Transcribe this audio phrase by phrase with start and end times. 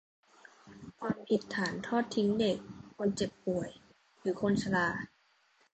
[0.99, 2.57] ความผิดฐานทอดทิ้งเด็ก
[2.95, 3.09] คน
[3.45, 3.85] ป่วยเจ็บ
[4.19, 4.89] หรือคนชรา